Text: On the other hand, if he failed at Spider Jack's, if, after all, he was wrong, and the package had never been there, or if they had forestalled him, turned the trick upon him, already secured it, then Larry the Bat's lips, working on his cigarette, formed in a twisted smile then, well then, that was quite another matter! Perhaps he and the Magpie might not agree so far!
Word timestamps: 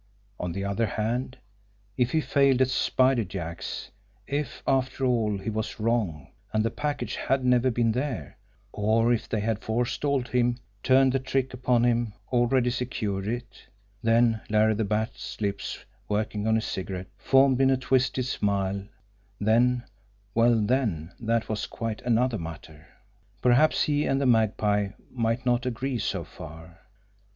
On 0.39 0.51
the 0.51 0.65
other 0.65 0.87
hand, 0.87 1.37
if 1.95 2.11
he 2.11 2.21
failed 2.21 2.59
at 2.59 2.69
Spider 2.71 3.23
Jack's, 3.23 3.91
if, 4.25 4.63
after 4.65 5.05
all, 5.05 5.37
he 5.37 5.51
was 5.51 5.79
wrong, 5.79 6.29
and 6.51 6.65
the 6.65 6.71
package 6.71 7.13
had 7.17 7.45
never 7.45 7.69
been 7.69 7.91
there, 7.91 8.35
or 8.71 9.13
if 9.13 9.29
they 9.29 9.41
had 9.41 9.59
forestalled 9.59 10.29
him, 10.29 10.57
turned 10.81 11.11
the 11.13 11.19
trick 11.19 11.53
upon 11.53 11.83
him, 11.83 12.13
already 12.31 12.71
secured 12.71 13.27
it, 13.27 13.67
then 14.01 14.41
Larry 14.49 14.73
the 14.73 14.85
Bat's 14.85 15.39
lips, 15.39 15.85
working 16.09 16.47
on 16.47 16.55
his 16.55 16.65
cigarette, 16.65 17.09
formed 17.15 17.61
in 17.61 17.69
a 17.69 17.77
twisted 17.77 18.25
smile 18.25 18.83
then, 19.39 19.83
well 20.33 20.59
then, 20.59 21.13
that 21.19 21.47
was 21.47 21.67
quite 21.67 22.01
another 22.01 22.39
matter! 22.39 22.87
Perhaps 23.39 23.83
he 23.83 24.07
and 24.07 24.19
the 24.19 24.25
Magpie 24.25 24.93
might 25.11 25.45
not 25.45 25.67
agree 25.67 25.99
so 25.99 26.23
far! 26.23 26.79